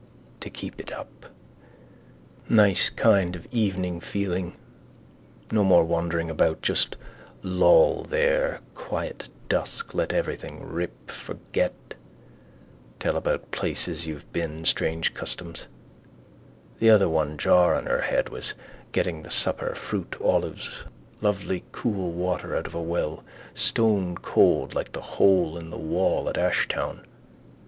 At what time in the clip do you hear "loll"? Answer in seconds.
7.43-8.01